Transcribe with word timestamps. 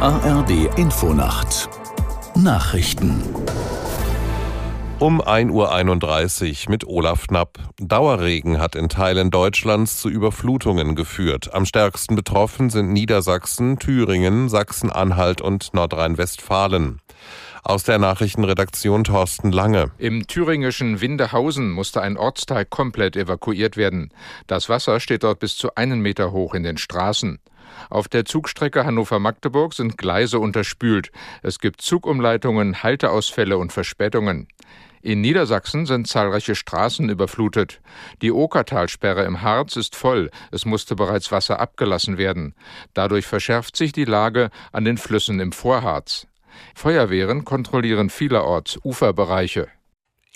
ARD 0.00 0.50
Infonacht 0.76 1.70
Nachrichten 2.34 3.22
um 4.98 5.22
1.31 5.22 6.66
Uhr 6.66 6.70
mit 6.70 6.86
Olaf 6.86 7.26
Knapp. 7.26 7.58
Dauerregen 7.78 8.58
hat 8.58 8.76
in 8.76 8.90
Teilen 8.90 9.30
Deutschlands 9.30 9.98
zu 10.00 10.08
Überflutungen 10.10 10.94
geführt. 10.94 11.52
Am 11.54 11.64
stärksten 11.64 12.14
betroffen 12.14 12.68
sind 12.70 12.92
Niedersachsen, 12.92 13.78
Thüringen, 13.78 14.48
Sachsen-Anhalt 14.50 15.40
und 15.40 15.72
Nordrhein-Westfalen. 15.72 17.00
Aus 17.62 17.84
der 17.84 17.98
Nachrichtenredaktion 17.98 19.04
Thorsten 19.04 19.52
Lange. 19.52 19.90
Im 19.98 20.26
thüringischen 20.26 21.00
Windehausen 21.00 21.70
musste 21.70 22.02
ein 22.02 22.16
Ortsteil 22.16 22.64
komplett 22.64 23.16
evakuiert 23.16 23.76
werden. 23.76 24.12
Das 24.46 24.68
Wasser 24.68 25.00
steht 25.00 25.22
dort 25.22 25.40
bis 25.40 25.56
zu 25.56 25.74
einen 25.74 26.00
Meter 26.00 26.32
hoch 26.32 26.54
in 26.54 26.62
den 26.62 26.76
Straßen. 26.76 27.38
Auf 27.90 28.08
der 28.08 28.24
Zugstrecke 28.24 28.84
Hannover-Magdeburg 28.84 29.74
sind 29.74 29.98
Gleise 29.98 30.38
unterspült. 30.38 31.10
Es 31.42 31.58
gibt 31.58 31.80
Zugumleitungen, 31.80 32.82
Halteausfälle 32.82 33.58
und 33.58 33.72
Verspätungen. 33.72 34.48
In 35.02 35.20
Niedersachsen 35.20 35.86
sind 35.86 36.08
zahlreiche 36.08 36.56
Straßen 36.56 37.08
überflutet. 37.08 37.80
Die 38.22 38.32
Okertalsperre 38.32 39.24
im 39.24 39.42
Harz 39.42 39.76
ist 39.76 39.94
voll. 39.94 40.30
Es 40.50 40.64
musste 40.64 40.96
bereits 40.96 41.30
Wasser 41.30 41.60
abgelassen 41.60 42.18
werden. 42.18 42.54
Dadurch 42.92 43.26
verschärft 43.26 43.76
sich 43.76 43.92
die 43.92 44.04
Lage 44.04 44.50
an 44.72 44.84
den 44.84 44.98
Flüssen 44.98 45.38
im 45.38 45.52
Vorharz. 45.52 46.26
Feuerwehren 46.74 47.44
kontrollieren 47.44 48.10
vielerorts 48.10 48.78
Uferbereiche. 48.84 49.68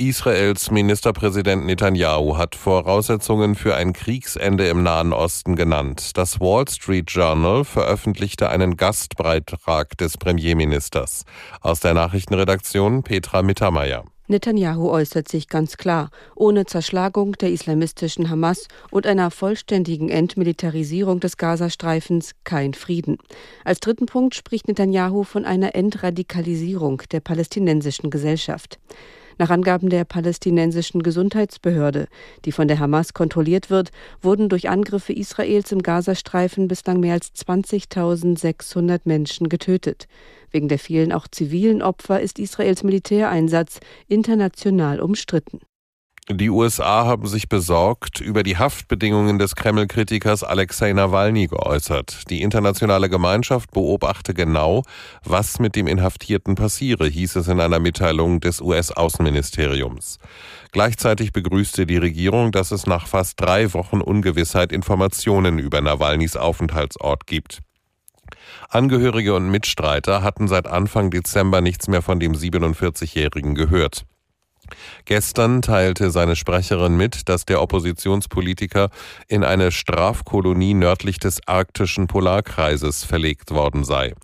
Israels 0.00 0.70
Ministerpräsident 0.70 1.66
Netanyahu 1.66 2.38
hat 2.38 2.54
Voraussetzungen 2.56 3.54
für 3.54 3.74
ein 3.74 3.92
Kriegsende 3.92 4.66
im 4.66 4.82
Nahen 4.82 5.12
Osten 5.12 5.56
genannt. 5.56 6.16
Das 6.16 6.40
Wall 6.40 6.66
Street 6.68 7.10
Journal 7.10 7.64
veröffentlichte 7.64 8.48
einen 8.48 8.78
Gastbeitrag 8.78 9.98
des 9.98 10.16
Premierministers. 10.16 11.26
Aus 11.60 11.80
der 11.80 11.92
Nachrichtenredaktion 11.92 13.02
Petra 13.02 13.42
Mittermeier. 13.42 14.04
Netanyahu 14.30 14.88
äußert 14.88 15.26
sich 15.26 15.48
ganz 15.48 15.76
klar. 15.76 16.10
Ohne 16.36 16.64
Zerschlagung 16.64 17.32
der 17.32 17.50
islamistischen 17.50 18.30
Hamas 18.30 18.68
und 18.92 19.04
einer 19.04 19.32
vollständigen 19.32 20.08
Entmilitarisierung 20.08 21.18
des 21.18 21.36
Gazastreifens 21.36 22.36
kein 22.44 22.72
Frieden. 22.72 23.18
Als 23.64 23.80
dritten 23.80 24.06
Punkt 24.06 24.36
spricht 24.36 24.68
Netanyahu 24.68 25.24
von 25.24 25.44
einer 25.44 25.74
Entradikalisierung 25.74 27.02
der 27.10 27.18
palästinensischen 27.18 28.08
Gesellschaft. 28.08 28.78
Nach 29.40 29.48
Angaben 29.48 29.88
der 29.88 30.04
palästinensischen 30.04 31.02
Gesundheitsbehörde, 31.02 32.08
die 32.44 32.52
von 32.52 32.68
der 32.68 32.78
Hamas 32.78 33.14
kontrolliert 33.14 33.70
wird, 33.70 33.90
wurden 34.20 34.50
durch 34.50 34.68
Angriffe 34.68 35.14
Israels 35.14 35.72
im 35.72 35.82
Gazastreifen 35.82 36.68
bislang 36.68 37.00
mehr 37.00 37.14
als 37.14 37.32
20.600 37.34 39.00
Menschen 39.04 39.48
getötet. 39.48 40.08
Wegen 40.50 40.68
der 40.68 40.78
vielen 40.78 41.10
auch 41.10 41.26
zivilen 41.26 41.80
Opfer 41.80 42.20
ist 42.20 42.38
Israels 42.38 42.82
Militäreinsatz 42.82 43.80
international 44.08 45.00
umstritten. 45.00 45.60
Die 46.32 46.48
USA 46.48 47.06
haben 47.06 47.26
sich 47.26 47.48
besorgt 47.48 48.20
über 48.20 48.44
die 48.44 48.56
Haftbedingungen 48.56 49.40
des 49.40 49.56
Kreml-Kritikers 49.56 50.44
Alexei 50.44 50.92
Nawalny 50.92 51.48
geäußert. 51.48 52.30
Die 52.30 52.42
internationale 52.42 53.10
Gemeinschaft 53.10 53.72
beobachte 53.72 54.32
genau, 54.32 54.84
was 55.24 55.58
mit 55.58 55.74
dem 55.74 55.88
Inhaftierten 55.88 56.54
passiere, 56.54 57.08
hieß 57.08 57.34
es 57.34 57.48
in 57.48 57.58
einer 57.58 57.80
Mitteilung 57.80 58.38
des 58.38 58.60
US-Außenministeriums. 58.60 60.20
Gleichzeitig 60.70 61.32
begrüßte 61.32 61.84
die 61.84 61.96
Regierung, 61.96 62.52
dass 62.52 62.70
es 62.70 62.86
nach 62.86 63.08
fast 63.08 63.40
drei 63.40 63.74
Wochen 63.74 64.00
Ungewissheit 64.00 64.70
Informationen 64.70 65.58
über 65.58 65.80
Nawalnys 65.80 66.36
Aufenthaltsort 66.36 67.26
gibt. 67.26 67.58
Angehörige 68.68 69.34
und 69.34 69.50
Mitstreiter 69.50 70.22
hatten 70.22 70.46
seit 70.46 70.68
Anfang 70.68 71.10
Dezember 71.10 71.60
nichts 71.60 71.88
mehr 71.88 72.02
von 72.02 72.20
dem 72.20 72.34
47-Jährigen 72.34 73.56
gehört. 73.56 74.04
Gestern 75.04 75.62
teilte 75.62 76.10
seine 76.10 76.36
Sprecherin 76.36 76.96
mit, 76.96 77.28
dass 77.28 77.44
der 77.44 77.62
Oppositionspolitiker 77.62 78.90
in 79.28 79.44
eine 79.44 79.72
Strafkolonie 79.72 80.74
nördlich 80.74 81.18
des 81.18 81.46
arktischen 81.46 82.06
Polarkreises 82.06 83.04
verlegt 83.04 83.50
worden 83.50 83.84
sei. 83.84 84.14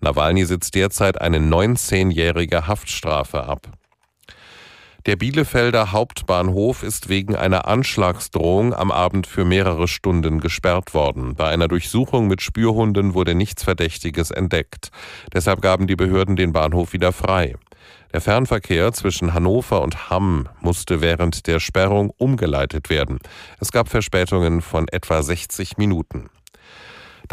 Nawalny 0.00 0.44
sitzt 0.44 0.74
derzeit 0.74 1.20
eine 1.20 1.38
19-jährige 1.38 2.66
Haftstrafe 2.66 3.44
ab. 3.44 3.68
Der 5.06 5.16
Bielefelder 5.16 5.92
Hauptbahnhof 5.92 6.82
ist 6.82 7.10
wegen 7.10 7.36
einer 7.36 7.68
Anschlagsdrohung 7.68 8.72
am 8.72 8.90
Abend 8.90 9.26
für 9.26 9.44
mehrere 9.44 9.86
Stunden 9.86 10.40
gesperrt 10.40 10.94
worden. 10.94 11.34
Bei 11.34 11.50
einer 11.50 11.68
Durchsuchung 11.68 12.26
mit 12.26 12.40
Spürhunden 12.40 13.12
wurde 13.12 13.34
nichts 13.34 13.64
Verdächtiges 13.64 14.30
entdeckt. 14.30 14.90
Deshalb 15.30 15.60
gaben 15.60 15.86
die 15.86 15.94
Behörden 15.94 16.36
den 16.36 16.54
Bahnhof 16.54 16.94
wieder 16.94 17.12
frei. 17.12 17.54
Der 18.14 18.22
Fernverkehr 18.22 18.94
zwischen 18.94 19.34
Hannover 19.34 19.82
und 19.82 20.08
Hamm 20.08 20.48
musste 20.62 21.02
während 21.02 21.48
der 21.48 21.60
Sperrung 21.60 22.08
umgeleitet 22.16 22.88
werden. 22.88 23.18
Es 23.60 23.72
gab 23.72 23.90
Verspätungen 23.90 24.62
von 24.62 24.88
etwa 24.88 25.22
60 25.22 25.76
Minuten. 25.76 26.30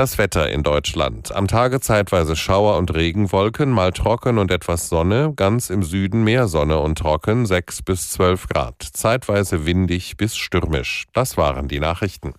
Das 0.01 0.17
Wetter 0.17 0.49
in 0.49 0.63
Deutschland. 0.63 1.31
Am 1.31 1.47
Tage 1.47 1.79
zeitweise 1.79 2.35
Schauer 2.35 2.79
und 2.79 2.91
Regenwolken, 2.91 3.69
mal 3.69 3.91
trocken 3.91 4.39
und 4.39 4.49
etwas 4.49 4.89
Sonne, 4.89 5.33
ganz 5.35 5.69
im 5.69 5.83
Süden 5.83 6.23
mehr 6.23 6.47
Sonne 6.47 6.79
und 6.79 6.97
trocken, 6.97 7.45
6 7.45 7.83
bis 7.83 8.09
12 8.09 8.47
Grad. 8.47 8.81
Zeitweise 8.81 9.67
windig 9.67 10.17
bis 10.17 10.35
stürmisch. 10.35 11.05
Das 11.13 11.37
waren 11.37 11.67
die 11.67 11.79
Nachrichten. 11.79 12.33